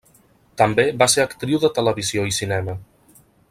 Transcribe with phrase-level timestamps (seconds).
[0.61, 2.77] També va ser actriu de televisió i cinema.